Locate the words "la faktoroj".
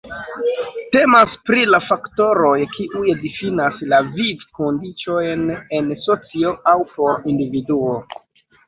1.73-2.55